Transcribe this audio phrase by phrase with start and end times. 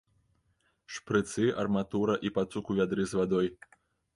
[0.95, 3.47] Шпрыцы, арматура і пацук у вядры з вадой.